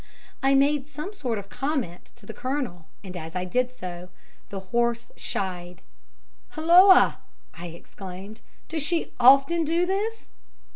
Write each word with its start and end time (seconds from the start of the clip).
I 0.41 0.55
made 0.55 0.87
some 0.87 1.13
sort 1.13 1.37
of 1.37 1.49
comment 1.51 2.05
to 2.15 2.25
the 2.25 2.33
Colonel, 2.33 2.87
and 3.03 3.15
as 3.15 3.35
I 3.35 3.45
did 3.45 3.71
so 3.71 4.09
the 4.49 4.59
horse 4.73 5.11
shied. 5.15 5.83
"Hulloa!" 6.53 7.19
I 7.53 7.67
exclaimed. 7.67 8.41
"Does 8.67 8.81
she 8.81 9.13
often 9.19 9.63
do 9.63 9.85
this?" 9.85 10.29